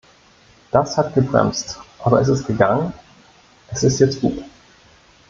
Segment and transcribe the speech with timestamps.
[0.71, 2.91] Das hat gebremst, aber es ist gegangen,
[3.69, 4.43] es ist jetzt gut.